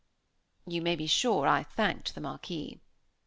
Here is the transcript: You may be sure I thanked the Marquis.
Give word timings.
You 0.65 0.81
may 0.81 0.95
be 0.95 1.05
sure 1.05 1.45
I 1.47 1.61
thanked 1.61 2.15
the 2.15 2.21
Marquis. 2.21 2.79